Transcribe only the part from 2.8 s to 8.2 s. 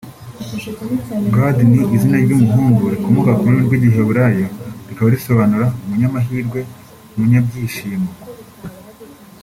rikomoka ku rurimi rw’Igiheburayi rikaba risobanura “umunyamahirwe/Umunyabyishimo”